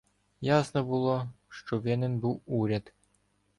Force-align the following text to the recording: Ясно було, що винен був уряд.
Ясно 0.41 0.83
було, 0.83 1.29
що 1.49 1.79
винен 1.79 2.19
був 2.19 2.41
уряд. 2.45 2.93